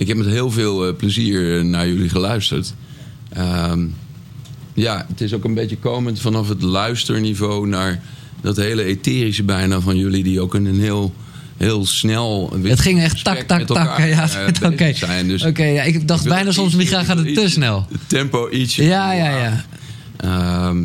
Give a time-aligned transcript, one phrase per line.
[0.00, 2.74] ik heb met heel veel eh, plezier eh, naar jullie geluisterd.
[3.28, 3.86] Ehm,
[4.74, 8.02] ja, het is ook een beetje komend vanaf het luisterniveau naar
[8.40, 11.14] dat hele etherische bijna van jullie, die ook een, een heel,
[11.56, 12.52] heel snel.
[12.62, 13.98] Het ging echt tak, tak, tak.
[13.98, 14.94] Ja, eh, oké.
[15.26, 17.86] Dus Oké, ja, ik dacht ik bijna soms, misschien gaat het te snel.
[17.90, 18.84] Het tempo ietsje.
[18.84, 19.64] Ja, ja, ja.
[20.16, 20.84] Ehm,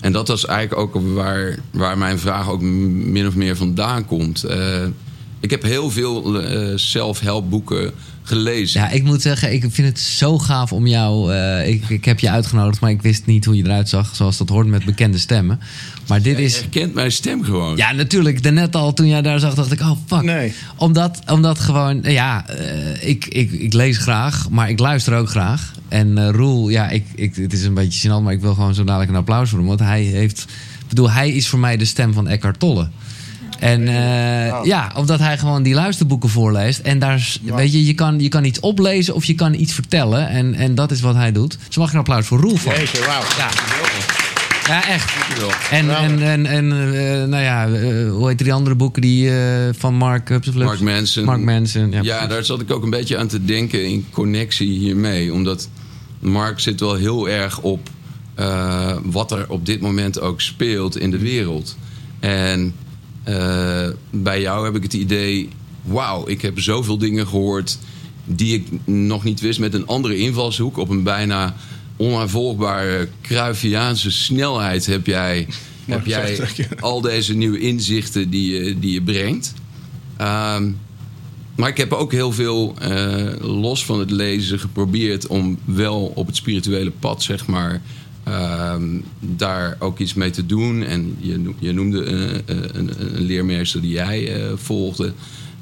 [0.00, 4.44] en dat was eigenlijk ook waar, waar mijn vraag ook min of meer vandaan komt.
[4.44, 4.84] Eh,
[5.40, 8.80] ik heb heel veel eh self-help boeken gelezen.
[8.80, 11.32] Ja, ik moet zeggen, ik vind het zo gaaf om jou...
[11.34, 14.16] eh, ik, ik heb je uitgenodigd, maar ik wist niet hoe je eruit zag.
[14.16, 15.60] Zoals dat hoort met bekende stemmen.
[16.08, 16.56] Maar dit Je is...
[16.56, 17.76] herkent mijn stem gewoon.
[17.76, 18.42] Ja, natuurlijk.
[18.42, 20.22] Daarnet al, toen jij daar zag, dacht ik, oh fuck.
[20.22, 20.52] Nee.
[20.76, 25.72] Omdat, omdat gewoon, ja, eh, ik, ik, ik lees graag, maar ik luister ook graag.
[25.88, 28.74] En eh Roel, ja, ik, ik, het is een beetje gênant, maar ik wil gewoon
[28.74, 29.68] zo dadelijk een applaus voor hem.
[29.68, 30.40] Want hij heeft,
[30.80, 32.88] ik bedoel, hij is voor mij de stem van Eckhart Tolle.
[33.60, 36.78] En eh, ja, omdat hij gewoon die luisterboeken voorleest.
[36.78, 40.28] En daar, weet je, je kan, je kan iets oplezen of je kan iets vertellen.
[40.28, 41.58] En, en dat is wat hij doet.
[41.66, 42.74] Dus mag ik een applaus voor Roel van.
[42.74, 43.22] Jeetje, wauw.
[43.38, 43.48] Ja.
[44.66, 45.12] ja, echt.
[45.70, 49.68] En, en, en, en eh, nou ja, eh, hoe heet die andere boeken die eh,
[49.78, 50.54] van Mark?
[50.54, 51.24] Mark Manson.
[51.24, 52.02] Mark Manson, ja.
[52.02, 55.32] Ja, daar zat ik ook een beetje aan te denken in connectie hiermee.
[55.32, 55.68] Omdat
[56.18, 57.88] Mark zit wel heel erg op
[59.02, 61.76] wat er op dit moment ook speelt in de wereld.
[62.20, 62.74] En
[63.30, 65.48] eh, bij jou heb ik het idee...
[65.82, 67.78] wauw, ik heb zoveel dingen gehoord
[68.24, 69.58] die ik nog niet wist...
[69.58, 71.56] met een andere invalshoek op een bijna
[71.96, 75.46] onaanvolgbare Cruyffiaanse snelheid heb jij...
[75.84, 76.40] Heb jij
[76.80, 79.54] al deze nieuwe inzichten die je, die je brengt.
[80.16, 80.70] Ehm,
[81.56, 86.26] maar ik heb ook heel veel eh, los van het lezen geprobeerd om wel op
[86.26, 87.80] het spirituele pad, zeg maar,
[88.24, 90.82] ehm, daar ook iets mee te doen.
[90.82, 95.12] En je, je noemde eh, eh, een, een leermeester die jij eh, volgde.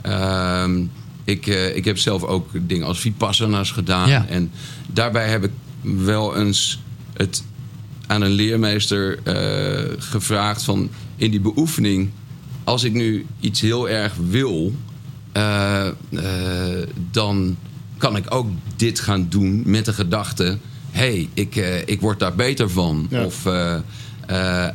[0.02, 0.84] Ehm,
[1.24, 4.08] ik, ik heb zelf ook dingen als vipassana's gedaan.
[4.08, 4.26] Ja.
[4.28, 4.50] En
[4.86, 5.50] daarbij heb ik
[5.80, 6.80] wel eens
[7.12, 7.44] het
[8.06, 9.18] aan een leermeester
[9.98, 12.10] gevraagd van in die beoefening,
[12.64, 14.74] als ik nu iets heel erg wil,
[17.10, 17.56] dan
[17.98, 20.58] kan ik ook dit gaan doen met de gedachte,
[20.98, 23.06] hey, ik, eh, ik word daar beter van.
[23.10, 23.24] Ja.
[23.24, 23.80] Of eh, eh,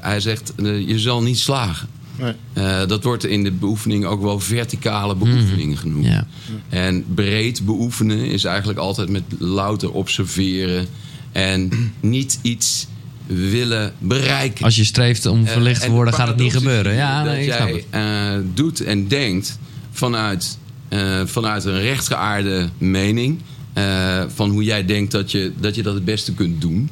[0.01, 0.53] hij zegt,
[0.85, 1.87] je zal niet slagen.
[2.19, 2.33] Nee.
[2.53, 6.05] Eh, dat wordt in de beoefening ook wel verticale beoefeningen genoemd.
[6.05, 6.27] Ja.
[6.69, 10.87] En breed beoefenen is eigenlijk altijd met louter observeren
[11.31, 11.69] en
[11.99, 12.87] niet iets
[13.25, 14.65] willen bereiken.
[14.65, 16.93] Als je streeft om verlicht te en de worden, gaat het niet gebeuren.
[16.93, 17.85] Ja, dat nee, ik snap jij het.
[17.89, 19.59] eh, doet en denkt
[19.91, 20.57] vanuit,
[20.89, 23.39] eh, vanuit een rechtgeaarde mening.
[23.73, 26.89] Eh, van hoe jij denkt dat je, dat je dat het beste kunt doen.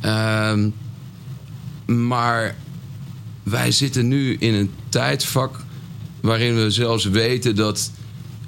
[0.00, 0.68] Ehm,
[1.86, 2.56] maar
[3.42, 5.60] wij zitten nu in een tijdvak
[6.20, 7.90] waarin we zelfs weten dat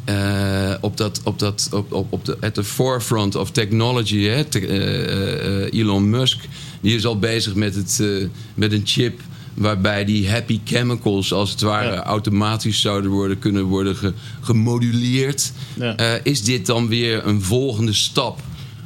[0.04, 4.42] eh, op dat, op dat, op, op, op de, at the forefront of technology, hè,
[4.42, 6.38] eh, Elon Musk,
[6.80, 8.02] die is al bezig met, het,
[8.54, 9.20] met een chip
[9.56, 12.02] waarbij die happy chemicals als het ware Ja.
[12.04, 15.52] automatisch zouden worden, kunnen worden ge- gemoduleerd.
[15.74, 15.96] Ja.
[15.96, 18.40] Eh, is dit dan weer een volgende stap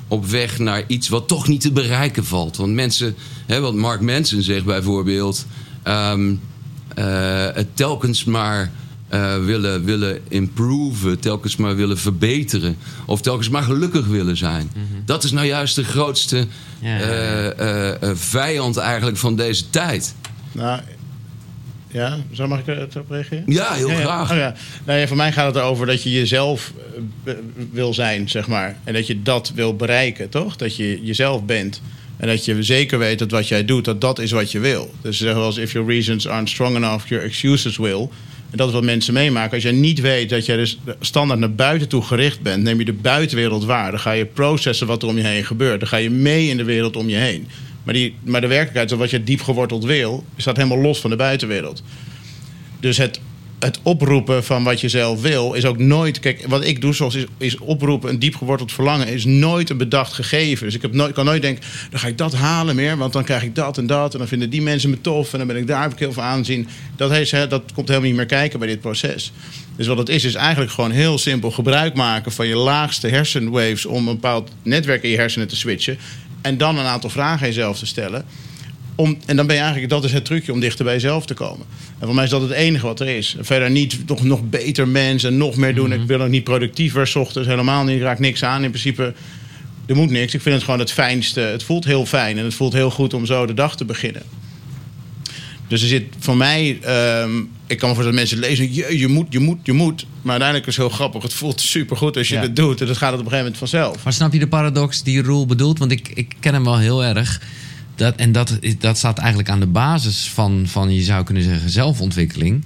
[0.09, 2.57] op weg naar iets wat toch niet te bereiken valt?
[2.57, 3.15] Want mensen,
[3.47, 5.47] hè, wat Mark Manson zegt bijvoorbeeld,
[5.83, 6.35] ehm,
[6.95, 8.71] eh, het telkens maar
[9.09, 12.77] eh, willen, willen improven, telkens maar willen verbeteren,
[13.07, 14.71] of telkens maar gelukkig willen zijn.
[15.05, 16.87] Dat is nou juist de grootste Mhm.
[16.89, 17.43] Ja, ja,
[18.01, 18.17] ja.
[18.17, 20.15] vijand eigenlijk van deze tijd.
[20.53, 20.81] Nou,
[21.93, 23.45] ja, zo mag ik erop reageren?
[23.47, 24.05] Ja, heel Ja, ja.
[24.05, 24.31] graag.
[24.31, 24.55] Oh, ja.
[24.85, 26.73] Nou ja, voor mij gaat het erover dat je jezelf
[27.25, 27.35] eh,
[27.73, 28.77] wil zijn, zeg maar.
[28.85, 30.57] En dat je dat wil bereiken, toch?
[30.57, 31.83] Dat je jezelf bent.
[32.17, 34.95] En dat je zeker weet dat wat jij doet, dat dat is wat je wil.
[35.01, 38.09] Dus ze zeggen wel eens, if your reasons aren't strong enough, your excuses will.
[38.51, 39.53] En dat is wat mensen meemaken.
[39.53, 42.63] Als jij niet weet dat jij dus standaard naar buiten toe gericht bent...
[42.63, 43.91] neem je de buitenwereld waar.
[43.91, 45.81] Dan ga je processen wat er om je heen gebeurt.
[45.81, 47.49] Dan ga je mee in de wereld om je heen.
[47.83, 50.25] Maar, die, maar de werkelijkheid, wat je diep geworteld wil...
[50.37, 51.83] staat helemaal los van de buitenwereld.
[52.81, 53.21] Dus het,
[53.61, 56.21] het oproepen van wat je zelf wil is ook nooit.
[56.21, 59.77] Kijk, wat ik doe zoals is, is oproepen, een diep geworteld verlangen, is nooit een
[59.77, 60.67] bedacht gegeven.
[60.67, 63.25] Dus ik heb nooit, kan nooit denken, dan ga ik dat halen meer, want dan
[63.25, 64.13] krijg ik dat en dat.
[64.13, 66.13] En dan vinden die mensen me tof en dan ben ik daar heb ik heel
[66.13, 66.69] veel aanzien.
[66.97, 69.33] Dat, heeft, hè, dat komt helemaal niet meer kijken bij dit proces.
[69.77, 73.87] Dus wat het is, is eigenlijk gewoon heel simpel gebruik maken van je laagste hersenwaves
[73.87, 75.99] om een bepaald netwerk in je hersenen te switchen.
[76.41, 78.25] En dan een aantal vragen aan jezelf te stellen.
[78.95, 81.35] Om, en dan ben je eigenlijk, dat is het trucje om dichter bij jezelf te
[81.35, 81.67] komen.
[81.99, 83.37] En voor mij is dat het enige wat er is.
[83.41, 85.93] Verder niet nog, nog beter mens en nog meer doen.
[85.93, 87.97] Ik wil ook niet productiever, 's ochtends helemaal niet.
[87.97, 88.65] Ik raak niks aan.
[88.65, 89.15] In principe,
[89.87, 90.35] er moet niks.
[90.35, 91.41] Ik vind het gewoon het fijnste.
[91.41, 94.23] Het voelt heel fijn en het voelt heel goed om zo de dag te beginnen.
[95.69, 97.31] Dus er zit voor mij, ehm,
[97.71, 100.07] ik kan me voor dat mensen lezen, je, je moet, je moet, je moet.
[100.23, 101.23] Maar uiteindelijk is het heel grappig.
[101.23, 102.41] Het voelt supergoed als je Ja.
[102.41, 102.81] het doet.
[102.81, 104.05] En dan gaat het op een gegeven moment vanzelf.
[104.05, 105.79] Maar snap je de paradox die Roel bedoelt?
[105.79, 107.41] Want ik, ik ken hem wel heel erg.
[107.95, 111.71] Dat, en dat, dat staat eigenlijk aan de basis van, van, je zou kunnen zeggen,
[111.71, 112.65] zelfontwikkeling.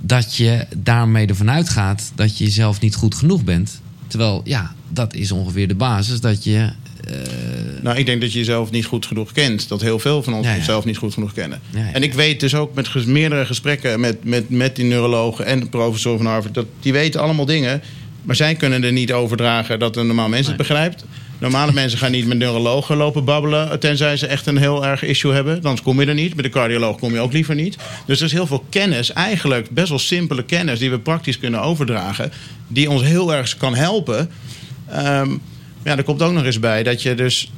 [0.00, 3.80] Dat je daarmee ervan uitgaat dat je zelf niet goed genoeg bent.
[4.06, 6.20] Terwijl, ja, dat is ongeveer de basis.
[6.20, 6.72] Dat je.
[7.04, 9.68] Eh, Nou, ik denk dat je jezelf niet goed genoeg kent.
[9.68, 10.56] Dat heel veel van ons Ja, ja.
[10.56, 11.60] onszelf niet goed genoeg kennen.
[11.70, 11.92] Ja.
[11.92, 15.68] En ik weet dus ook met meerdere gesprekken met, met, met die neurologen en de
[15.68, 16.54] professor van Harvard...
[16.54, 17.82] dat die weten allemaal dingen,
[18.22, 21.04] maar zij kunnen er niet overdragen dat een normaal mens het begrijpt.
[21.38, 23.80] Normale mensen gaan niet met neurologen lopen babbelen...
[23.80, 25.54] tenzij ze echt een heel erg issue hebben.
[25.54, 26.34] Anders kom je er niet.
[26.34, 27.76] Met de cardioloog kom je ook liever niet.
[28.06, 30.78] Dus er is heel veel kennis, eigenlijk best wel simpele kennis...
[30.78, 32.32] die we praktisch kunnen overdragen...
[32.68, 34.30] die ons heel erg kan helpen...
[34.88, 35.30] Ehm,
[35.84, 37.50] ja, er komt ook nog eens bij dat je dus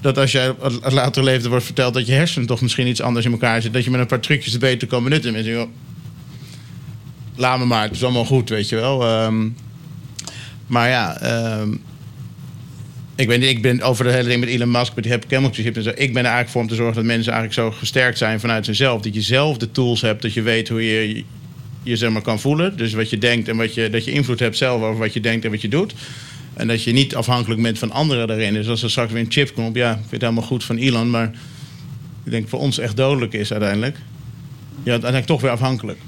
[0.00, 3.26] dat als jij het later leven wordt verteld dat je hersenen toch misschien iets anders
[3.26, 5.32] in elkaar zit, dat je met een paar trucjes het beter kan benutten.
[5.32, 5.68] Mensen, joh,
[7.36, 9.06] laat me maar, het is allemaal goed, weet je wel.
[9.06, 9.48] Ehm,
[10.66, 11.72] maar ja, ehm,
[13.16, 15.12] ik, ben, ik ben over de hele ding met Elon Musk, met die
[15.52, 15.92] chip en zo.
[15.94, 18.64] Ik ben er eigenlijk voor om te zorgen dat mensen eigenlijk zo gesterkt zijn vanuit
[18.64, 19.00] zichzelf.
[19.00, 21.24] Dat je zelf de tools hebt, dat je weet hoe je je,
[21.82, 22.76] je zeg maar, kan voelen.
[22.76, 25.20] Dus wat je denkt en wat je, dat je invloed hebt zelf over wat je
[25.20, 25.94] denkt en wat je doet.
[26.58, 28.54] En dat je niet afhankelijk bent van anderen daarin.
[28.54, 30.76] Dus als er straks weer een chip komt, ja, ik vind het helemaal goed van
[30.76, 31.30] Elon, maar
[32.24, 33.96] ik denk voor ons echt dodelijk is uiteindelijk.
[34.82, 35.98] Ja, uiteindelijk toch weer afhankelijk.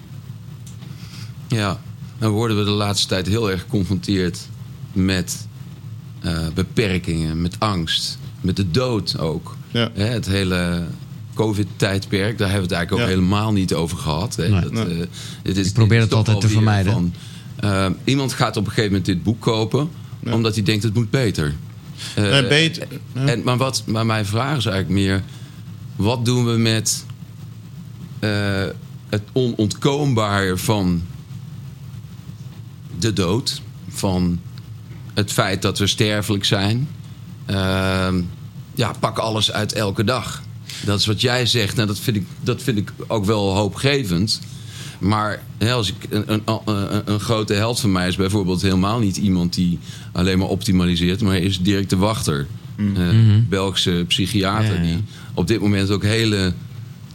[1.49, 1.81] Ja,
[2.19, 4.39] dan worden we de laatste tijd heel erg geconfronteerd
[4.93, 5.47] met
[6.21, 9.57] eh, beperkingen, met angst, met de dood ook.
[9.71, 9.91] Ja.
[9.95, 10.85] Hè, het hele
[11.35, 13.07] COVID-tijdperk, daar hebben we het eigenlijk ook Ja.
[13.21, 14.37] helemaal niet over gehad.
[14.37, 14.49] Hè.
[14.49, 14.61] Nee.
[14.61, 15.07] Dat, Nee.
[15.43, 16.93] eh, is, Ik probeer het altijd te vermijden.
[16.93, 17.13] Van,
[17.57, 19.91] eh, iemand gaat op een gegeven moment dit boek kopen,
[20.25, 20.33] Ja.
[20.33, 21.55] omdat hij denkt het moet beter.
[22.15, 22.87] Eh, Nee, beter.
[23.15, 23.27] Ja.
[23.27, 25.23] en, maar, wat, maar mijn vraag is eigenlijk meer:
[25.97, 27.05] wat doen we met
[28.19, 28.65] eh,
[29.09, 31.03] het onontkoombare van
[32.99, 33.63] de dood?
[33.89, 34.41] Van
[35.15, 36.89] het feit dat we sterfelijk zijn?
[37.47, 38.21] Ehm,
[38.75, 40.43] ja, pak alles uit elke dag.
[40.85, 41.77] Dat is wat jij zegt.
[41.77, 44.41] Nou, dat, vind ik, dat vind ik ook wel hoopgevend.
[45.01, 48.99] Maar hè, als ik, een, een, een, een grote held van mij is bijvoorbeeld helemaal
[48.99, 49.79] niet iemand die
[50.13, 53.09] alleen maar optimaliseert, maar is Dirk de Wachter, eh,
[53.49, 54.83] Belgische psychiater, Ja, ja.
[54.83, 55.03] die
[55.35, 56.53] op dit moment ook hele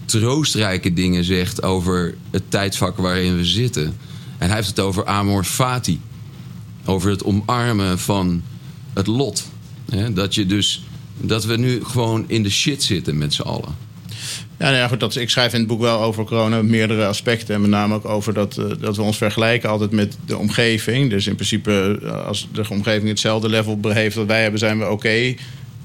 [0.05, 3.85] troostrijke dingen zegt over het tijdvak waarin we zitten.
[4.37, 5.99] En hij heeft het over amor fati,
[6.85, 8.41] over het omarmen van
[8.93, 9.47] het lot.
[9.89, 10.83] Hè, dat je dus
[11.17, 13.75] dat we nu gewoon in de shit zitten met z'n allen.
[14.57, 17.55] Ja, nou ja, goed, dat, ik schrijf in het boek wel over corona meerdere aspecten.
[17.55, 21.09] En met name ook over dat, eh, dat we ons vergelijken altijd met de omgeving.
[21.09, 24.89] Dus in principe, eh, als de omgeving hetzelfde level heeft dat wij hebben, zijn we
[24.89, 25.35] oké.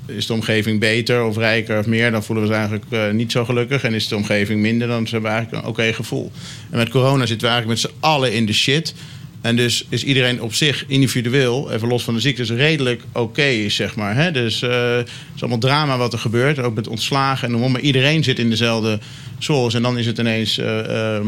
[0.06, 3.32] Is de omgeving beter of rijker of meer, dan voelen we ons eigenlijk eh, niet
[3.32, 3.82] zo gelukkig.
[3.82, 6.32] En is de omgeving minder, dan hebben we eigenlijk een oké gevoel.
[6.70, 8.94] En met corona zitten we eigenlijk met z'n allen in de shit.
[9.40, 13.96] En dus is iedereen op zich individueel, even los van de ziektes, redelijk oké, zeg
[13.96, 14.14] maar.
[14.14, 14.30] Hè?
[14.30, 17.70] Dus eh, het is allemaal drama wat er gebeurt, ook met ontslagen en noem maar.
[17.70, 18.98] Maar iedereen zit in dezelfde
[19.38, 19.74] zoals.
[19.74, 21.20] En dan is het ineens eh,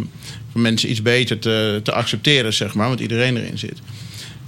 [0.52, 3.78] voor mensen iets beter te, te accepteren, zeg maar, want iedereen erin zit.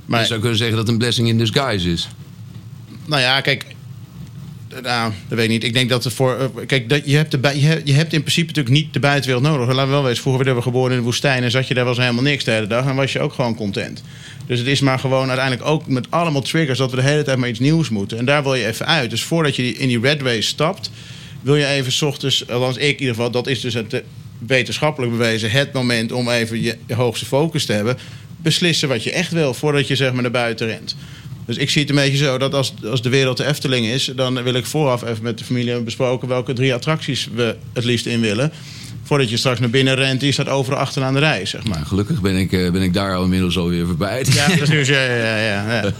[0.07, 2.09] Maar Je zou kunnen zeggen dat het een blessing in disguise is.
[3.07, 3.74] nou ja, kijk.
[4.83, 5.65] Nou, dat weet ik niet.
[5.65, 6.39] Ik denk dat het voor.
[6.39, 9.01] eh, Kijk, dat, je, hebt de, je, hebt, je hebt in principe natuurlijk niet de
[9.01, 9.67] buitenwereld nodig.
[9.67, 10.21] Laten we wel weten.
[10.23, 12.51] Vroeger werden we geboren in de woestijn en zat je daar was helemaal niks de
[12.51, 12.87] hele dag.
[12.87, 14.03] En was je ook gewoon content.
[14.47, 17.39] Dus het is maar gewoon uiteindelijk ook met allemaal triggers dat we de hele tijd
[17.39, 18.19] maar iets nieuws moeten.
[18.19, 19.11] En daar wil je even uit.
[19.11, 20.91] Dus voordat je in die red race stapt,
[21.41, 24.01] wil je even 's ochtends, althans ik in ieder geval, dat is dus het eh,
[24.39, 27.99] wetenschappelijk bewezen, het moment om even je hoogste focus te hebben.
[28.37, 30.97] Beslissen wat je echt wil voordat je zeg maar naar buiten rent.
[31.47, 34.13] Dus ik zie het een beetje zo dat als, als de wereld de Efteling is,
[34.17, 37.85] dan wil ik vooraf even met de familie hebben besproken welke drie attracties we het
[37.85, 38.53] liefst in willen.
[39.03, 41.79] Voordat je straks naar binnen rent, die staat overal achteraan de rij, zeg maar.
[41.79, 44.25] Maar gelukkig ben ik, eh, ben ik daar al inmiddels alweer voorbij.
[44.33, 45.93] Ja, dat is nu zo, ja, ja, ja, ja.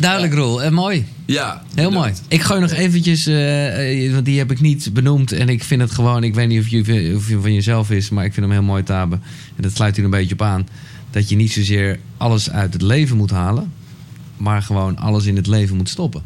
[0.00, 0.62] Duidelijk, Roel.
[0.62, 1.06] En mooi.
[1.26, 2.12] Ja, Heel mooi.
[2.28, 5.32] Ik gooi nog eventjes, eh, eh, want die heb ik niet benoemd.
[5.32, 8.10] En ik vind het gewoon, ik weet niet of je, of je van jezelf is,
[8.10, 9.14] maar ik vind hem heel mooi, Tabe.
[9.56, 10.68] En dat sluit hier een beetje op aan.
[11.10, 13.72] Dat je niet zozeer alles uit het leven moet halen,
[14.36, 16.22] maar gewoon alles in het leven moet stoppen.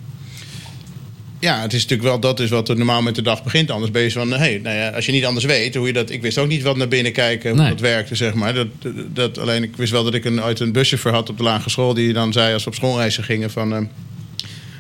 [1.39, 3.71] Ja, het is natuurlijk wel, dat is wat er normaal met de dag begint.
[3.71, 6.11] Anders ben je van, hey, nou ja, als je niet anders weet hoe je dat...
[6.11, 7.69] Ik wist ook niet wat naar binnen kijken, hoe Nee.
[7.69, 8.55] dat werkte, zeg maar.
[8.55, 8.67] Dat,
[9.13, 11.71] dat, alleen, ik wist wel dat ik een, uit een buschauffeur had op de lagere
[11.71, 11.95] school...
[11.95, 13.73] die dan zei, als we op schoolreizen gingen van...
[13.75, 13.79] eh,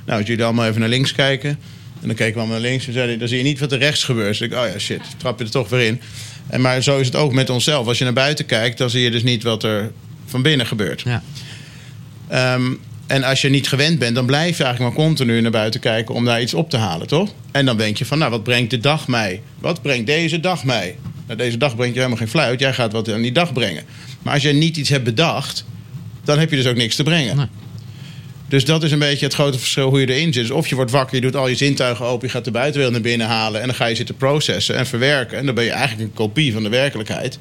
[0.07, 1.59] nou, als jullie allemaal even naar links kijken...
[2.01, 3.79] En dan keken we allemaal naar links en zeiden, dan zie je niet wat er
[3.79, 4.39] rechts gebeurt.
[4.39, 6.01] Dus ik, oh ja, shit, trap je er toch weer in.
[6.47, 7.87] En maar zo is het ook met onszelf.
[7.87, 9.93] Als je naar buiten kijkt, dan zie je dus niet wat er
[10.27, 11.01] van binnen gebeurt.
[11.01, 11.23] Ja.
[12.29, 12.73] Ehm,
[13.11, 16.15] en als je niet gewend bent, dan blijf je eigenlijk maar continu naar buiten kijken
[16.15, 17.33] om daar iets op te halen, toch?
[17.51, 19.41] En dan denk je van, nou, wat brengt de dag mij?
[19.59, 20.97] Wat brengt deze dag mij?
[21.27, 22.61] Nou, deze dag brengt je helemaal geen fluit.
[22.61, 23.85] Jij gaat wat aan die dag brengen.
[24.23, 25.65] Maar als jij niet iets hebt bedacht,
[26.25, 27.37] dan heb je dus ook niks te brengen.
[27.37, 27.47] Nee.
[28.49, 30.43] Dus dat is een beetje het grote verschil hoe je erin zit.
[30.43, 32.93] Dus of je wordt wakker, je doet al je zintuigen open, je gaat de buitenwereld
[32.93, 35.39] naar binnen halen en dan ga je zitten processen en verwerken.
[35.39, 37.39] En dan ben je eigenlijk een kopie van de werkelijkheid.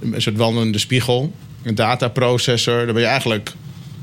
[0.00, 1.32] Een soort wandelende spiegel,
[1.62, 2.84] een dataprocessor.
[2.84, 3.52] Dan ben je eigenlijk.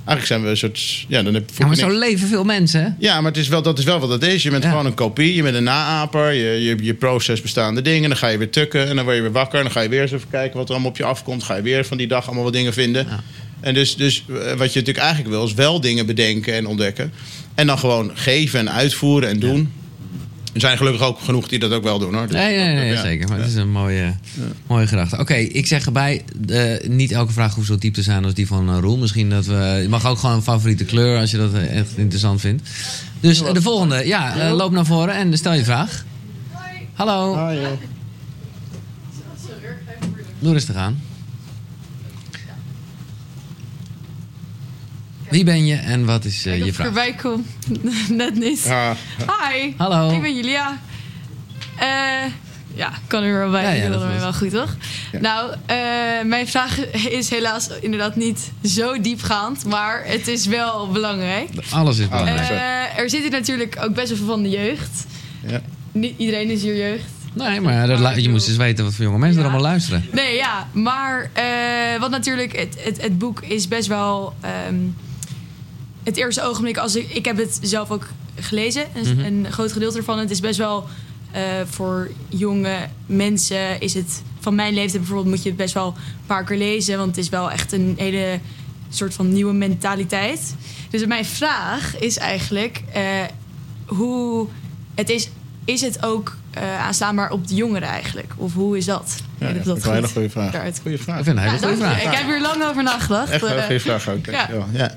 [0.06, 1.06] Eigenlijk zijn we een soort.
[1.08, 2.84] Ja, dan heb Ja, maar zo leven veel mensen.
[2.84, 2.90] hè?
[3.00, 4.44] ja, maar het is wel, dat is wel wat het is.
[4.44, 4.70] Je bent Ja.
[4.70, 6.32] gewoon een kopie, je bent een naaper.
[6.34, 8.10] Je, je, je proces bestaande dingen.
[8.10, 9.58] Dan ga je weer tukken en dan word je weer wakker.
[9.58, 11.44] En dan ga je weer eens even kijken wat er allemaal op je afkomt.
[11.44, 13.08] Ga je weer van die dag allemaal wat dingen vinden.
[13.10, 13.24] Ja.
[13.60, 17.14] En dus, dus eh, wat je natuurlijk eigenlijk wil, is wel dingen bedenken en ontdekken.
[17.56, 19.72] En dan gewoon geven en uitvoeren en doen.
[20.56, 22.28] Er zijn gelukkig ook genoeg die dat ook wel doen hoor.
[22.28, 23.02] Dus Nee, nee, nee, ja.
[23.02, 23.28] zeker.
[23.28, 24.14] Maar het is een mooie,
[24.68, 25.18] mooie gedachte.
[25.20, 26.24] Oké, ik zeg erbij,
[26.88, 28.98] niet elke vraag hoeft zo diep te zijn als die van eh, Roel.
[28.98, 29.80] Misschien dat we...
[29.82, 32.70] Je mag ook gewoon een favoriete kleur als je dat eh, echt interessant vindt.
[33.20, 36.06] Dus de volgende, ja, eh, loop naar voren en stel je vraag.
[36.94, 37.68] Hallo, Ah, joh.
[40.40, 41.02] doe rustig aan.
[45.30, 46.86] Wie ben je en wat is eh, Ik je dat vraag?
[46.88, 47.46] voorbij kom.
[48.18, 48.68] Net niet.
[48.70, 48.92] Ah,
[49.52, 49.74] Hi.
[49.78, 50.10] Hallo.
[50.16, 50.80] Ik ben Julia.
[51.80, 51.88] Eh
[52.76, 53.64] ja, kan er wel bij.
[53.64, 54.76] Ja, ja, Ja, dat was- wel goed, toch?
[55.22, 55.78] Nou, eh,
[56.26, 59.66] mijn vraag is helaas inderdaad niet zo diepgaand.
[59.66, 61.50] Maar het is wel belangrijk.
[61.70, 62.50] Alles is belangrijk.
[62.50, 65.06] Eh, er zitten natuurlijk ook best wel veel van de jeugd.
[65.48, 65.62] ja.
[65.92, 67.04] Niet iedereen is hier jeugd.
[67.34, 70.06] Nee, maar dat, je moet eens weten wat voor jonge mensen er allemaal luisteren.
[70.12, 70.68] Nee, ja.
[70.72, 74.34] Maar eh, wat natuurlijk, het, het, het boek is best wel...
[74.42, 74.76] ehm,
[76.06, 78.08] het eerste ogenblik, als ik, ik heb het zelf ook
[78.40, 78.86] gelezen.
[78.94, 79.26] Een, Mhm.
[79.26, 80.20] een groot gedeelte ervan.
[80.20, 80.88] Het is best wel
[81.32, 84.22] eh, voor jonge mensen is het...
[84.40, 86.98] Van mijn leeftijd bijvoorbeeld moet je het best wel een paar keer lezen.
[86.98, 88.40] Want het is wel echt een hele
[88.90, 90.56] soort van nieuwe mentaliteit.
[90.90, 92.82] Dus mijn vraag is eigenlijk...
[92.94, 93.04] eh,
[93.86, 94.48] hoe
[94.96, 95.30] het is...
[95.66, 98.34] Is het ook eh, aanslaanbaar op de jongeren eigenlijk?
[98.38, 99.16] Of hoe is dat?
[99.38, 100.52] Ja, Ik dat is een hele goede vraag.
[100.82, 101.18] Goeie vraag.
[101.18, 102.04] Ik vind een hele ja, goede vraag.
[102.04, 103.30] Ik heb hier lang over nagedacht.
[103.30, 104.26] Echt wel een goede vraag ook.
[104.26, 104.96] ja.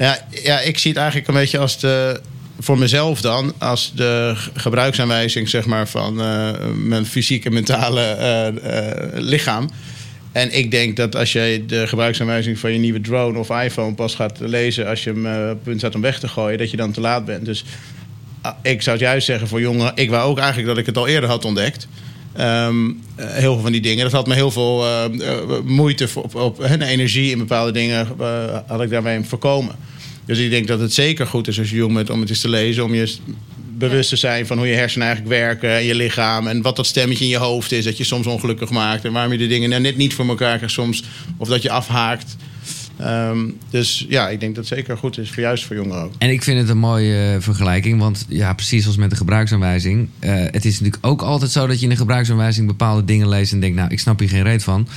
[0.00, 0.18] Ja.
[0.42, 0.60] Ja.
[0.60, 2.20] Ik zie het eigenlijk een beetje als de.
[2.58, 9.12] Voor mezelf dan, als de gebruiksaanwijzing zeg maar, van eh, mijn fysieke mentale eh, eh,
[9.12, 9.70] lichaam.
[10.32, 14.14] En ik denk dat als jij de gebruiksaanwijzing van je nieuwe drone of iPhone pas
[14.14, 17.00] gaat lezen als je hem punt staat om weg te gooien, dat je dan te
[17.00, 17.44] laat bent.
[17.44, 17.64] Dus
[18.40, 19.92] ah, ik zou juist zeggen voor jongeren.
[19.94, 21.88] Ik wou ook eigenlijk dat ik het al eerder had ontdekt.
[22.40, 24.04] Ehm, eh, heel veel van die dingen.
[24.04, 28.08] Dat had me heel veel eh, eh, moeite op, op en energie in bepaalde dingen
[28.20, 29.74] eh, had ik daarmee voorkomen.
[30.24, 32.40] Dus ik denk dat het zeker goed is als je jong bent om het eens
[32.40, 32.84] te lezen.
[32.84, 33.14] Om je
[33.76, 36.46] bewust te zijn van hoe je hersenen eigenlijk werken en je lichaam.
[36.46, 39.04] En wat dat stemmetje in je hoofd is dat je soms ongelukkig maakt.
[39.04, 41.02] En waarom je de dingen nou net niet voor elkaar krijgt soms.
[41.36, 42.36] Of dat je afhaakt.
[43.00, 43.38] Ehm,
[43.70, 46.12] dus ja, ik denk dat het zeker goed is, voor juist voor jongeren ook.
[46.18, 50.08] En ik vind het een mooie eh, vergelijking, want ja, precies als met de gebruiksaanwijzing.
[50.18, 53.52] eh, het is natuurlijk ook altijd zo dat je in de gebruiksaanwijzing bepaalde dingen leest
[53.52, 54.88] en denkt, nou, ik snap hier geen reet van.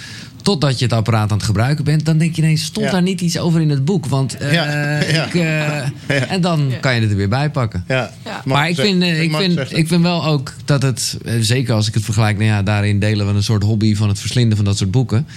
[0.42, 2.92] Totdat je het apparaat aan het gebruiken bent, dan denk je ineens, stond Ja.
[2.92, 4.06] daar niet iets over in het boek?
[4.06, 4.66] Want eh, Ja,
[5.02, 5.26] ja.
[5.28, 6.78] ik, eh, en dan Ja.
[6.78, 7.84] kan je het er weer bij pakken.
[7.88, 8.12] Ja,
[8.46, 12.04] maar ik vind, ik, vind, ik vind wel ook dat het, zeker als ik het
[12.04, 14.92] vergelijk, nou ja, daarin delen we een soort hobby van het verslinden van dat soort
[14.92, 15.28] boeken.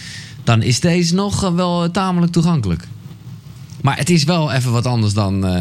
[0.47, 2.83] Dan is deze nog eh, wel eh, tamelijk toegankelijk.
[3.83, 5.47] Maar het is wel even wat anders dan.
[5.47, 5.53] eh,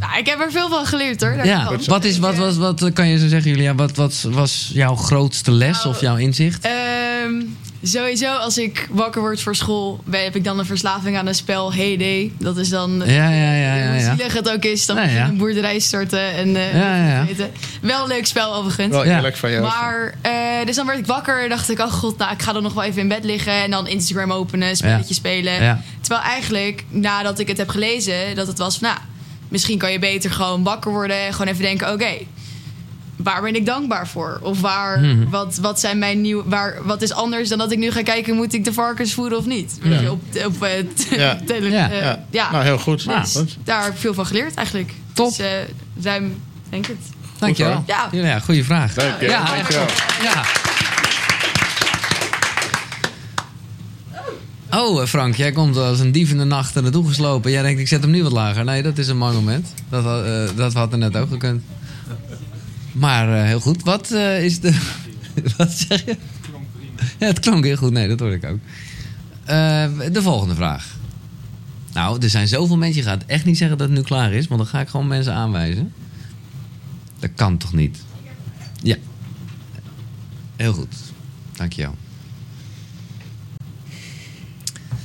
[0.00, 1.44] Nou, ik heb er veel van geleerd hoor.
[1.44, 3.74] Ja, wat, is, wat, was, wat kan je zo zeggen, Julia?
[3.74, 6.64] Wat, wat was jouw grootste les Nou, of jouw inzicht?
[7.88, 11.72] Sowieso, als ik wakker word voor school, heb ik dan een verslaving aan een spel
[11.74, 12.32] Hey Day.
[12.38, 13.02] Dat is dan.
[13.06, 16.32] Ja, ja, ja, ja, Hoe zielig het ook is, dan Ja, een boerderij starten.
[16.34, 17.24] En, eh, Ja, ja, ja.
[17.24, 17.50] weten.
[17.80, 18.88] Wel een leuk spel overigens.
[18.88, 19.16] Wel Ja.
[19.16, 19.62] eerlijk van jou.
[19.62, 20.32] Maar, eh,
[20.66, 22.72] dus dan werd ik wakker en dacht ik, oh god, nou, ik ga dan nog
[22.74, 25.14] wel even in bed liggen en dan Instagram openen, spelletje Ja.
[25.14, 25.62] spelen.
[25.62, 25.80] Ja.
[26.00, 29.00] Terwijl eigenlijk, nadat ik het heb gelezen, dat het was van, nou,
[29.48, 32.12] misschien kan je beter gewoon wakker worden en gewoon even denken, oké,
[33.16, 34.38] waar ben ik dankbaar voor?
[34.42, 35.28] Of waar, Mhm.
[35.30, 38.34] wat, wat zijn mijn nieuwe, waar, wat is anders dan dat ik nu ga kijken,
[38.34, 39.78] moet ik de varkens voeren of niet?
[39.82, 40.70] Weet je, op, op eh,
[41.18, 41.38] Ja.
[41.46, 41.90] tele- Ja.
[41.90, 42.24] eh, ja.
[42.30, 42.50] ja.
[42.50, 43.02] Nou, heel goed.
[43.02, 43.20] Ja.
[43.20, 43.56] Dus Goed.
[43.64, 44.92] daar heb ik veel van geleerd eigenlijk.
[45.12, 45.28] Top.
[45.28, 45.48] Dus, eh,
[46.02, 46.36] ruim,
[46.68, 46.96] denk het.
[47.38, 47.84] Dankjewel.
[47.86, 48.08] Ja.
[48.12, 48.94] Julia, goede vraag.
[48.94, 49.26] Dank je.
[49.26, 49.44] Ja.
[49.44, 49.86] Dankjewel.
[50.22, 50.42] Ja.
[54.70, 57.50] Oh, Frank, jij komt als een dief in de nacht er naartoe geslopen.
[57.50, 58.64] Jij denkt, ik zet hem nu wat lager.
[58.64, 59.74] Nee, dat is een mooi moment.
[59.88, 61.62] Dat, had- eh, dat had er net ook gekund.
[62.94, 63.82] Maar eh, heel goed.
[63.82, 64.80] Wat eh, is de...
[65.56, 66.16] wat zeg je?
[67.18, 67.92] Ja, het klonk heel goed.
[67.92, 68.58] Nee, dat hoorde ik ook.
[69.44, 70.96] Eh, de volgende vraag.
[71.92, 73.02] Nou, er zijn zoveel mensen.
[73.02, 74.46] Je gaat echt niet zeggen dat het nu klaar is.
[74.46, 75.92] Want dan ga ik gewoon mensen aanwijzen.
[77.18, 78.02] Dat kan toch niet?
[78.82, 78.96] Ja.
[80.56, 80.94] Heel goed.
[81.52, 81.94] Dankjewel.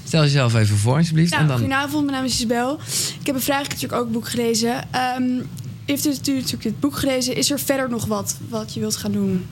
[0.03, 1.31] Stel jezelf even voor, alsjeblieft.
[1.31, 1.57] Nou, en dan...
[1.57, 2.79] Goedenavond, mijn naam is Isabel.
[3.19, 4.91] Ik heb een vraag, ik heb natuurlijk ook een boek gelezen.
[4.91, 5.41] Ehm
[5.89, 7.35] heeft u natuurlijk het boek gelezen?
[7.35, 9.45] Is er verder nog wat wat je wilt gaan doen?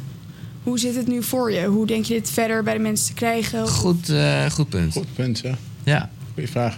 [0.63, 1.65] Hoe zit het nu voor je?
[1.65, 3.67] Hoe denk je dit verder bij de mensen te krijgen?
[3.67, 4.93] Goed, eh, goed punt.
[4.93, 5.57] Goed punt, ja.
[5.83, 6.09] Ja.
[6.33, 6.77] Goeie vraag.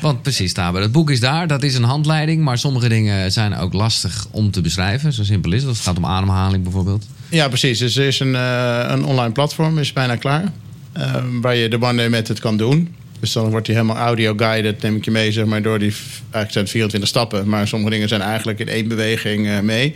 [0.00, 3.56] Want precies, Taber, het boek is daar, dat is een handleiding, maar sommige dingen zijn
[3.56, 5.12] ook lastig om te beschrijven.
[5.12, 5.68] Zo simpel is het.
[5.68, 7.06] Als het gaat om ademhaling bijvoorbeeld.
[7.28, 7.78] Ja, precies.
[7.78, 10.52] Dus er is een, eh, een online platform, is bijna klaar.
[10.92, 12.94] eh, waar je de One Day Method kan doen.
[13.20, 15.92] Dus dan wordt die helemaal audio-guided, neem ik je mee, zeg maar, door die...
[16.20, 19.94] Eigenlijk zijn het 24 stappen, maar sommige dingen zijn eigenlijk in één beweging eh, mee.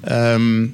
[0.00, 0.66] Ehm,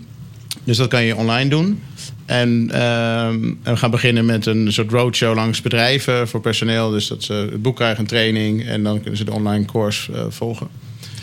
[0.65, 1.83] dus dat kan je online doen.
[2.27, 6.91] En, ehm, we gaan beginnen met een soort roadshow langs bedrijven voor personeel.
[6.91, 8.67] Dus dat ze het boek krijgen, een training...
[8.67, 10.69] en dan kunnen ze de online course eh, volgen.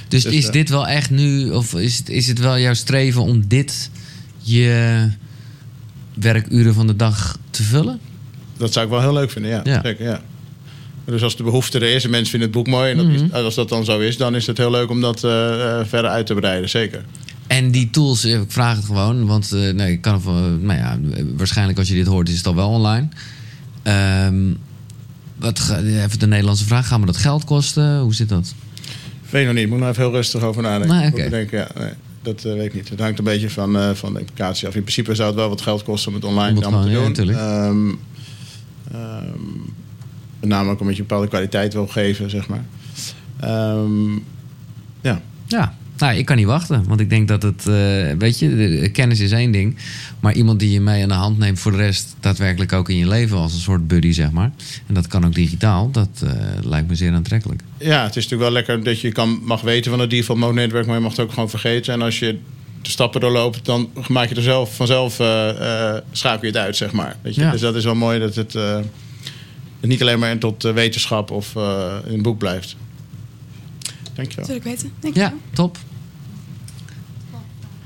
[0.07, 2.73] Dus, Dus, is eh, dit wel echt nu, of is het, is het wel jouw
[2.73, 3.89] streven om dit
[4.41, 5.09] je
[6.13, 7.99] werkuren van de dag te vullen?
[8.57, 9.61] Dat zou ik wel heel leuk vinden, ja.
[9.63, 9.81] Ja.
[9.83, 10.21] Zeker, ja.
[11.09, 12.91] Dus als de behoefte er is en mensen vinden het boek mooi...
[12.91, 13.15] en dat Mhm.
[13.25, 15.85] is- als dat dan zo is, dan is het heel leuk om dat eh, eh,
[15.87, 16.69] verder uit te breiden.
[16.69, 17.05] Zeker.
[17.47, 20.21] En die tools, eh, ik vraag het gewoon, want nee, ik kan
[20.61, 20.99] nou ja,
[21.35, 23.07] waarschijnlijk als je dit hoort is het al wel online.
[23.83, 24.53] Ehm,
[25.39, 27.99] wat, even de Nederlandse vraag, gaan we dat geld kosten?
[27.99, 28.53] Hoe zit dat?
[29.29, 29.69] Weet nog niet.
[29.69, 30.97] Moet nog even heel rustig over nadenken.
[30.97, 31.09] Nee.
[31.09, 32.89] Moet ik denken, ja, nee, dat weet ik niet.
[32.89, 34.75] Het hangt een beetje van, van de implicatie af.
[34.75, 36.89] In principe zou het wel wat geld kosten om het online Om het allemaal te
[36.89, 37.27] gewoon, ja, doen.
[37.27, 37.37] natuurlijk.
[37.39, 37.89] Ehm,
[39.01, 39.35] ehm,
[40.39, 42.65] met name ook omdat je een bepaalde kwaliteit wil geven, zeg maar.
[43.39, 44.13] Ehm,
[45.01, 46.83] ja, Ja, nou, ik kan niet wachten.
[46.87, 47.73] Want ik denk dat het, eh,
[48.17, 49.75] weet je, de- de kennis is één ding.
[50.19, 52.97] Maar iemand die je mee aan de hand neemt voor de rest daadwerkelijk ook in
[52.97, 54.51] je leven als een soort buddy, zeg maar.
[54.87, 55.91] En dat kan ook digitaal.
[55.91, 56.31] Dat eh,
[56.63, 57.61] lijkt me zeer aantrekkelijk.
[57.77, 60.53] Ja, het is natuurlijk wel lekker dat je kan, mag weten van het default mode
[60.53, 61.93] netwerk, maar je mag het ook gewoon vergeten.
[61.93, 62.39] En als je
[62.81, 66.91] de stappen doorloopt, dan maak je er zelf vanzelf eh, schakel je het uit, zeg
[66.91, 67.15] maar.
[67.21, 67.41] Weet je?
[67.41, 67.51] Ja.
[67.51, 68.55] Dus dat is wel mooi dat het,
[69.79, 72.75] het niet alleen maar tot eh, wetenschap of eh, in een boek blijft.
[74.13, 74.35] Dankjewel.
[74.35, 74.91] Dat wil ik weten.
[74.99, 75.77] Denk je Ja, top.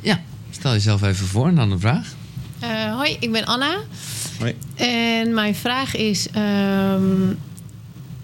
[0.02, 2.14] Ja, stel jezelf even voor en dan een vraag.
[2.60, 3.78] Eh, hoi, ik ben Anna.
[4.40, 4.56] Hoi.
[4.76, 6.28] En mijn vraag is...
[6.30, 7.34] ehm,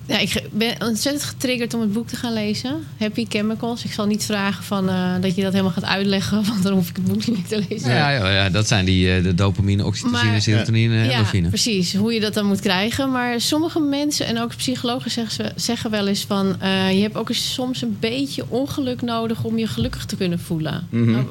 [0.08, 2.76] ja, ik ben ontzettend getriggerd om het boek te gaan lezen.
[3.00, 3.84] Happy Chemicals.
[3.86, 6.44] Ik zal niet vragen van, eh, dat je dat helemaal gaat uitleggen...
[6.50, 7.90] want dan hoef ik het boek niet meer te lezen.
[7.92, 11.48] Ja, ja, ja, dat zijn die eh, de dopamine, oxytocine, Maar- serotonine, Ja, endorfine.
[11.50, 11.96] precies.
[11.96, 13.12] Hoe je dat dan moet krijgen.
[13.12, 16.62] Maar sommige mensen en ook psychologen zeggen, ze- zeggen wel eens van...
[16.62, 20.40] eh, je hebt ook eens soms een beetje ongeluk nodig om je gelukkig te kunnen
[20.40, 20.88] voelen.
[20.90, 21.12] Mhm.
[21.12, 21.26] Nou,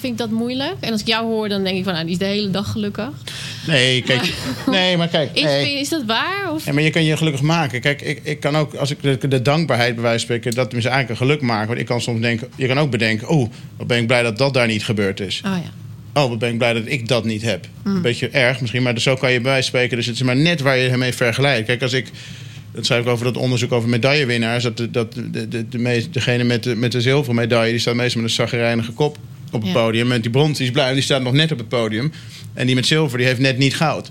[0.00, 0.74] vind ik dat moeilijk?
[0.80, 1.92] En als ik jou hoor, dan denk ik van...
[1.92, 3.08] Nou, die is de hele dag gelukkig.
[3.66, 4.32] Nee, kijk,
[4.66, 5.30] nee, maar kijk.
[5.32, 5.80] Is, nee.
[5.80, 6.52] is dat waar?
[6.52, 6.64] Of?
[6.64, 7.80] Ja, maar je kan je gelukkig maken.
[7.80, 10.84] Kijk, ik, ik kan ook, als ik de, de dankbaarheid bij wijze spreken, dat is
[10.84, 11.66] eigenlijk een geluk maken.
[11.66, 14.38] Want ik kan soms denken, je kan ook bedenken, oh, wat ben ik blij dat
[14.38, 15.42] dat daar niet gebeurd is.
[15.46, 16.22] Oh ja.
[16.22, 17.66] Oh, wat ben ik blij dat ik dat niet heb.
[17.84, 19.96] Een beetje erg misschien, maar zo kan je bij spreken.
[19.96, 21.66] Dus het is maar net waar je mee vergelijkt.
[21.66, 22.10] Kijk, als ik.
[22.72, 24.62] Dat schrijf ik over dat onderzoek over medaillewinnaars.
[24.62, 27.80] Dat, de, dat de, de, de meest, degene met de, met de zilveren medaille, die
[27.80, 29.18] staat meestal met een zagrijnige kop
[29.56, 29.82] op het Ja.
[29.82, 30.12] podium.
[30.12, 32.12] En die brons die is blij, die staat nog net op het podium.
[32.54, 34.10] En die met zilver, die heeft net niet goud.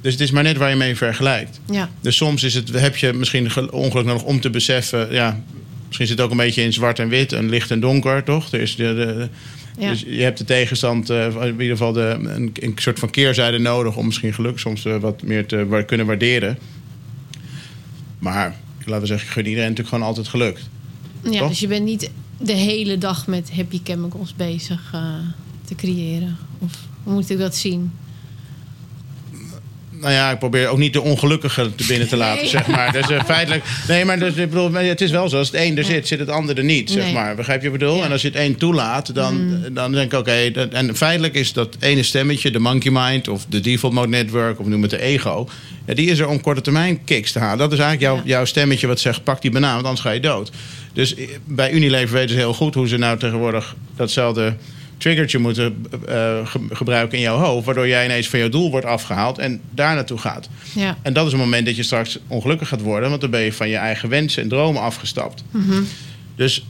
[0.00, 1.60] Dus het is maar net waar je mee vergelijkt.
[1.70, 1.90] Ja.
[2.00, 5.12] Dus soms is het, heb je misschien gel- ongeluk nodig om te beseffen.
[5.12, 5.40] Ja,
[5.86, 8.52] misschien zit het ook een beetje in zwart en wit en licht en donker, toch?
[8.52, 9.28] Er is de, de,
[9.78, 9.90] Ja.
[9.90, 13.58] Dus je hebt de tegenstand, eh, in ieder geval de, een, een soort van keerzijde
[13.58, 16.58] nodig om misschien geluk soms eh, wat meer te wa- kunnen waarderen.
[18.18, 18.54] Maar
[18.84, 20.58] laten we zeggen, ik gun iedereen natuurlijk gewoon altijd geluk.
[21.30, 21.48] ja, Toch?
[21.48, 25.14] dus je bent niet de hele dag met happy chemicals bezig eh,
[25.64, 26.36] te creëren.
[26.58, 27.92] Of moet ik dat zien?
[30.04, 32.50] Nou ja, ik probeer ook niet de ongelukkige te binnen te laten, Nee.
[32.50, 32.92] zeg maar.
[32.92, 33.64] Dus eh, feitelijk...
[33.88, 35.38] Nee, maar dus, ik bedoel, het is wel zo.
[35.38, 37.34] Als het een er zit, zit het ander er niet, zeg maar.
[37.34, 37.98] Begrijp je wat ik bedoel?
[37.98, 38.04] Mm.
[38.04, 40.32] En als je het een toelaat, dan, dan denk ik, oké...
[40.70, 43.28] en feitelijk is dat ene stemmetje, de monkey mind...
[43.28, 45.48] of de default mode network, of noem het de ego...
[45.86, 47.58] Ja, die is er om korte termijn kicks te halen.
[47.58, 50.20] Dat is eigenlijk jouw, jouw stemmetje wat zegt, pak die banaan, want anders ga je
[50.20, 50.50] dood.
[50.92, 53.74] Dus eh, bij Unilever weten ze heel goed hoe ze nou tegenwoordig...
[53.96, 54.56] datzelfde
[55.04, 57.64] triggertje moeten eh, ge- gebruiken in jouw hoofd...
[57.66, 60.48] waardoor jij ineens van jouw doel wordt afgehaald en daar naartoe gaat.
[60.74, 60.96] Ja.
[61.02, 63.52] En dat is een moment dat je straks ongelukkig gaat worden, want dan ben je
[63.52, 65.44] van je eigen wensen en dromen afgestapt.
[66.36, 66.66] Dus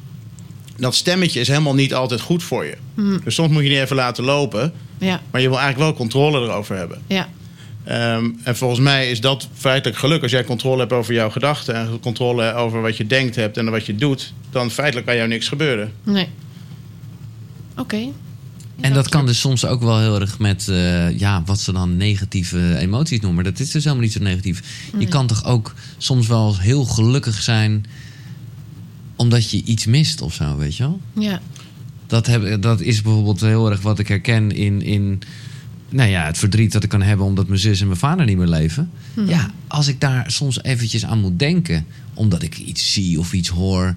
[0.76, 2.76] dat stemmetje is helemaal niet altijd goed voor je.
[3.24, 5.20] Dus soms moet je die even laten lopen, Ja.
[5.30, 7.02] maar je wil eigenlijk wel controle erover hebben.
[7.06, 7.28] Ja.
[7.84, 10.22] Ehm, en volgens mij is dat feitelijk geluk.
[10.22, 13.70] Als jij controle hebt over jouw gedachten en controle over wat je denkt hebt en
[13.70, 15.92] wat je doet, dan feitelijk kan jou niks gebeuren.
[16.02, 16.28] Nee.
[17.76, 18.08] Oké.
[18.80, 21.96] En dat kan dus soms ook wel heel erg met eh, ja, wat ze dan
[21.96, 23.44] negatieve emoties noemen.
[23.44, 24.62] Dat is dus helemaal niet zo negatief.
[24.98, 27.86] Je kan toch ook soms wel heel gelukkig zijn
[29.16, 31.00] omdat je iets mist of zo, weet je wel?
[31.18, 31.40] Ja.
[32.06, 35.22] Dat, heb, dat is bijvoorbeeld heel erg wat ik herken in, in
[35.88, 38.36] nou ja, het verdriet dat ik kan hebben omdat mijn zus en mijn vader niet
[38.36, 38.90] meer leven.
[39.26, 43.48] Ja, als ik daar soms eventjes aan moet denken, omdat ik iets zie of iets
[43.48, 43.94] hoor.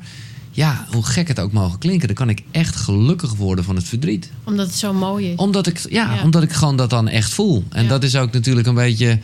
[0.58, 3.86] Ja, hoe gek het ook mogen klinken, dan kan ik echt gelukkig worden van het
[3.88, 4.32] verdriet.
[4.44, 5.36] Omdat het zo mooi is.
[5.36, 6.24] Omdat ik, ja, Ja.
[6.24, 7.64] omdat ik gewoon dat dan echt voel.
[7.70, 7.90] En Ja.
[7.90, 9.20] dat is ook natuurlijk een beetje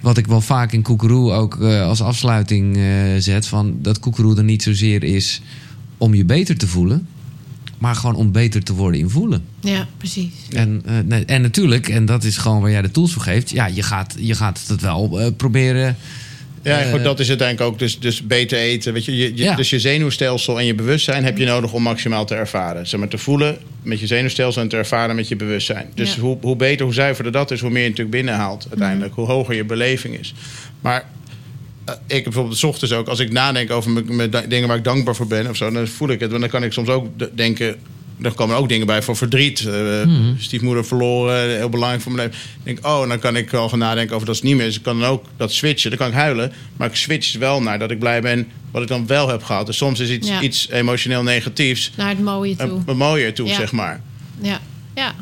[0.00, 2.82] wat ik wel vaak in Koekeroe ook eh, als afsluiting eh,
[3.18, 3.46] zet.
[3.46, 5.40] Van dat Koekeroe er niet zozeer is
[5.96, 7.06] om je beter te voelen.
[7.78, 9.44] Maar gewoon om beter te worden in voelen.
[9.60, 10.32] Ja, precies.
[10.50, 13.50] En, eh, nee, en natuurlijk, en dat is gewoon waar jij de tools voor geeft.
[13.50, 15.96] Ja, je gaat, je gaat het wel proberen.
[16.62, 17.78] Ja, Eh, goed, dat is het ik ook.
[17.78, 18.92] Dus, dus beter eten.
[18.92, 19.54] Weet je, je, je- Ja.
[19.54, 22.86] Dus je zenuwstelsel en je bewustzijn heb je nodig om maximaal te ervaren.
[22.86, 25.86] Zeg maar te voelen met je zenuwstelsel en te ervaren met je bewustzijn.
[25.94, 26.20] Dus Ja.
[26.20, 29.14] hoe, hoe beter, hoe zuiverder dat is, hoe meer je natuurlijk binnenhaalt uiteindelijk.
[29.14, 30.34] Hoe hoger je beleving is.
[30.80, 31.04] Maar
[31.84, 34.84] eh, ik heb bijvoorbeeld 's ochtends ook, als ik nadenk over mijn, dingen waar ik
[34.84, 36.28] dankbaar voor ben of zo, dan voel ik het.
[36.30, 37.76] Want dan kan ik soms ook denken.
[38.22, 39.64] Er komen ook dingen bij voor verdriet.
[39.66, 42.44] Eh, Stiefmoeder verloren, heel belangrijk voor mijn leven.
[42.58, 44.66] Ik denk, oh, en dan kan ik wel gaan nadenken over dat het niet meer
[44.66, 44.76] is.
[44.76, 45.90] Ik kan dan ook dat switchen.
[45.90, 46.52] Dan kan ik huilen.
[46.76, 49.66] Maar ik switch wel naar dat ik blij ben wat ik dan wel heb gehad.
[49.66, 50.40] Dus soms is iets, Ja.
[50.40, 52.68] iets emotioneel negatiefs Naar het mooie toe.
[52.70, 53.54] een, een mooier toe, Ja.
[53.54, 54.00] zeg maar.
[54.40, 54.60] Ja,
[54.94, 55.14] ja.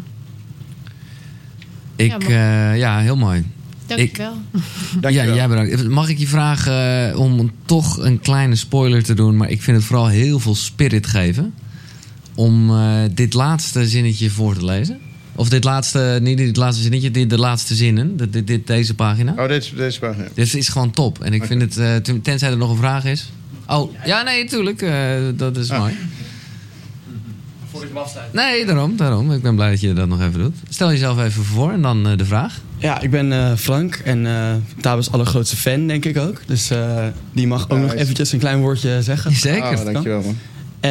[1.96, 3.44] Ik, Ja, ja, ja heel mooi.
[3.86, 4.32] dankjewel.
[4.52, 5.34] Ja, Dankjewel.
[5.34, 5.88] jij bedankt.
[5.88, 9.36] Mag ik je vragen eh, om toch een kleine spoiler te doen?
[9.36, 11.54] Maar ik vind het vooral heel veel spirit geven.
[12.36, 14.98] Om eh, dit laatste zinnetje voor te lezen.
[15.34, 18.16] Of dit laatste, niet dit laatste zinnetje, dit, de laatste zinnen.
[18.16, 19.32] Dit, dit, dit- deze pagina.
[19.38, 20.24] Oh, dit, is- dit is pagina.
[20.34, 21.22] Dit is gewoon top.
[21.22, 23.30] En ik vind het, eh, ten- tenzij er nog een vraag is.
[23.66, 24.82] Oh, ja, nee, tuurlijk.
[24.82, 24.92] eh,
[25.34, 25.78] dat is Ah.
[25.78, 25.94] mooi.
[27.70, 28.32] Voordat ik hem afsluit.
[28.32, 29.32] Nee, daarom, daarom.
[29.32, 30.54] Ik ben blij dat je dat nog even doet.
[30.68, 32.60] Stel jezelf even voor en dan de vraag.
[32.78, 36.40] Ja, ik ben eh, Frank en eh Tabas allergrootste fan, denk ik ook.
[36.46, 37.82] Dus eh, die mag ook Nice.
[37.82, 39.32] nog eventjes een klein woordje zeggen.
[39.34, 39.78] Zeker.
[39.78, 40.36] Oh, dankjewel man.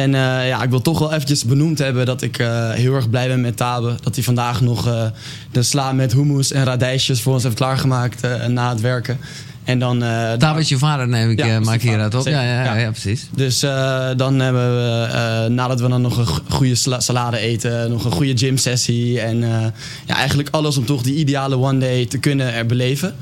[0.02, 3.10] En eh, ja, ik wil toch wel eventjes benoemd hebben dat ik eh, heel erg
[3.10, 3.94] blij ben met Tabe.
[4.02, 5.02] Dat hij vandaag nog eh,
[5.50, 9.18] de sla met hummus en radijsjes voor ons heeft klaargemaakt na het werken.
[9.64, 9.98] En dan...
[10.38, 12.26] Daar is je vader, neem ik, Ja, maak hieruit op.
[12.26, 13.28] Ja, ja, ja, ja, precies.
[13.34, 13.60] Dus
[14.16, 18.36] dan hebben we, nadat we dan nog een go- goede salade eten, nog een goede
[18.36, 19.20] gym sessie.
[19.20, 19.40] En
[20.06, 23.14] ja, eigenlijk alles om toch die ideale one day te kunnen er beleven.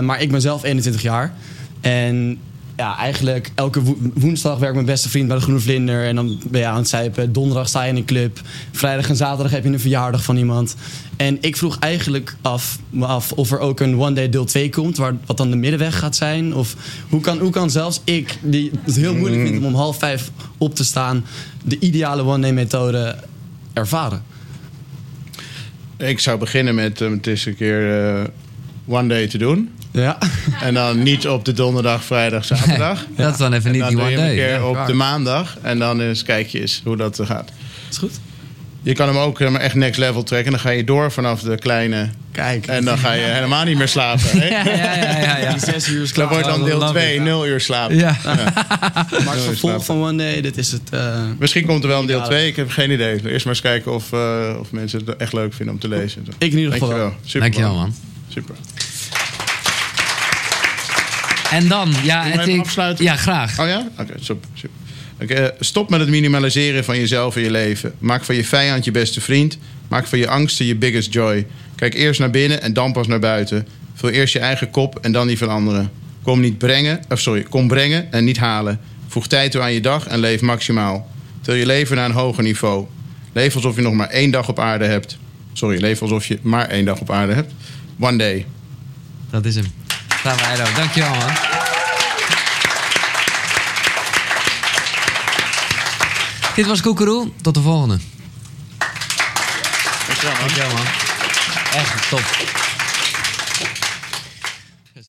[0.00, 1.32] Maar ik ben zelf 21 jaar.
[1.80, 2.38] En
[2.76, 6.04] ja, eigenlijk elke wo- woensdag werkt mijn beste vriend bij de Groene Vlinder.
[6.04, 7.32] En dan ben je aan het zuipen.
[7.32, 8.40] Donderdag sta je in een club.
[8.72, 10.76] Vrijdag en zaterdag heb je een verjaardag van iemand.
[11.16, 14.96] En ik vroeg eigenlijk af, af of er ook een One Day deel 2 komt.
[14.96, 16.54] Waar, wat dan de middenweg gaat zijn.
[16.54, 16.76] Of
[17.08, 20.30] hoe kan, hoe kan zelfs ik, die het heel moeilijk vindt om om half vijf
[20.58, 21.24] op te staan.
[21.64, 23.16] De ideale One Day methode
[23.72, 24.22] ervaren.
[25.96, 28.24] Ik zou beginnen met um, het eens een keer eh,
[28.86, 29.70] one day te doen.
[30.02, 30.18] Ja,
[30.62, 33.06] En dan niet op de donderdag, vrijdag, zaterdag.
[33.16, 34.34] Dat is dan even En niet dan die one je day.
[34.34, 35.56] keer Ja, op de maandag.
[35.62, 37.50] En dan eens kijk je eens hoe dat gaat.
[37.90, 38.12] is goed.
[38.82, 40.52] Je kan hem ook eh, echt next level trekken.
[40.52, 42.08] Dan ga je door vanaf de kleine.
[42.32, 42.66] Kijk.
[42.66, 44.22] En dan ga je helemaal niet meer slapen.
[44.30, 44.48] Hè?
[44.54, 45.50] Ja, ja, ja, ja, ja.
[45.52, 47.22] Die zes uur is Dat wordt dan deel love 2, it.
[47.22, 47.96] 0 uur slapen.
[47.96, 48.16] Ja.
[48.24, 50.90] Maar het vervolg van One Day, dit is het...
[50.90, 52.24] eh, Misschien komt er wel een deel Ja.
[52.24, 52.46] 2.
[52.46, 53.12] Ik heb geen idee.
[53.30, 56.26] Eerst maar eens kijken of, eh, of mensen het echt leuk vinden om te lezen.
[56.38, 56.98] ik in ieder geval wel.
[56.98, 57.20] Dankjewel.
[57.24, 57.94] Super, Dankjewel, man.
[58.28, 58.54] Super.
[61.54, 63.04] En dan, ja, het, ik- afsluiten?
[63.04, 63.60] ja graag.
[63.60, 63.88] Oh ja?
[63.98, 64.48] Oké, super.
[64.54, 64.76] super.
[65.20, 67.94] Oké, eh, stop met het minimaliseren van jezelf en je leven.
[67.98, 69.58] Maak van je vijand je beste vriend.
[69.88, 71.46] Maak van je angsten je biggest joy.
[71.74, 73.66] Kijk eerst naar binnen en dan pas naar buiten.
[73.94, 75.90] Vul eerst je eigen kop en dan die van anderen.
[76.22, 78.80] Kom niet brengen, of sorry, kom brengen en niet halen.
[79.08, 81.10] Voeg tijd toe aan je dag en leef maximaal.
[81.40, 82.86] Til je leven naar een hoger niveau.
[83.32, 85.18] Leef alsof je nog maar één dag op aarde hebt.
[85.52, 87.52] Sorry, leef alsof je maar één dag op aarde hebt.
[88.00, 88.46] One day.
[89.30, 89.83] Dat is hem.
[90.24, 90.64] Eido.
[90.74, 91.32] Dankjewel, man.
[96.54, 97.28] Dit was Koekeroe.
[97.42, 97.98] Tot de volgende.
[100.06, 100.46] Dankjewel, man.
[100.46, 100.86] Dankjewel, man.
[101.72, 102.22] Echt top.